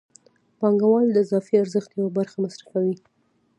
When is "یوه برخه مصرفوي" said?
1.97-2.95